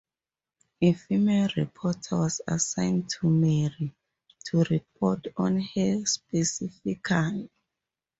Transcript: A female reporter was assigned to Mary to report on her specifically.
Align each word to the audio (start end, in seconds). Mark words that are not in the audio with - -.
A 0.81 0.93
female 0.93 1.51
reporter 1.55 2.17
was 2.17 2.41
assigned 2.47 3.07
to 3.07 3.27
Mary 3.29 3.93
to 4.45 4.63
report 4.63 5.27
on 5.37 5.59
her 5.61 6.03
specifically. 6.07 6.99